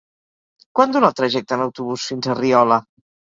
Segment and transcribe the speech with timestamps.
[0.79, 2.81] Quant dura el trajecte en autobús fins a Riola?